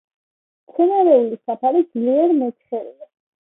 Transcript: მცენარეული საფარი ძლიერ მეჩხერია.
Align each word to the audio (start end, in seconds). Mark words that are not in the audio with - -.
მცენარეული 0.69 1.39
საფარი 1.51 1.85
ძლიერ 1.93 2.35
მეჩხერია. 2.41 3.09